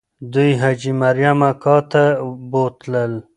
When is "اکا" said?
1.51-1.77